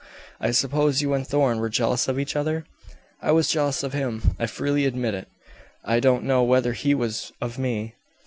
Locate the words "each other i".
2.17-3.31